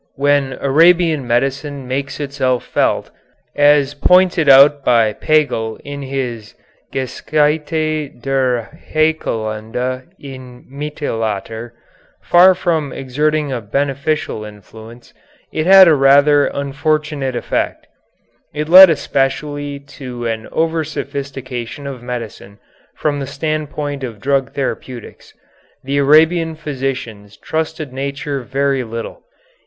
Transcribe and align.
When 0.15 0.53
Arabian 0.59 1.27
medicine 1.27 1.87
makes 1.87 2.19
itself 2.19 2.65
felt, 2.65 3.11
as 3.55 3.93
pointed 3.93 4.49
out 4.49 4.83
by 4.83 5.13
Pagel 5.13 5.77
in 5.85 6.01
his 6.01 6.55
"Geschichte 6.91 8.09
der 8.19 8.79
Heilkunde 8.91 10.07
im 10.19 10.65
Mittelalter," 10.67 11.73
far 12.23 12.55
from 12.55 12.91
exerting 12.91 13.51
a 13.51 13.61
beneficial 13.61 14.43
influence, 14.43 15.13
it 15.53 15.67
had 15.67 15.87
a 15.87 15.93
rather 15.93 16.47
unfortunate 16.47 17.35
effect. 17.35 17.85
It 18.55 18.67
led 18.67 18.89
especially 18.89 19.79
to 20.01 20.25
an 20.25 20.47
oversophistication 20.47 21.85
of 21.85 22.01
medicine 22.01 22.57
from 22.95 23.19
the 23.19 23.27
standpoint 23.27 24.03
of 24.03 24.19
drug 24.19 24.53
therapeutics. 24.53 25.35
The 25.83 25.99
Arabian 25.99 26.55
physicians 26.55 27.37
trusted 27.37 27.93
nature 27.93 28.41
very 28.41 28.83
little. 28.83 29.21